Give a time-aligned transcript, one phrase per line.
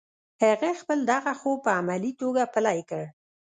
[0.43, 3.03] هغه خپل دغه خوب په عملي توګه پلی کړ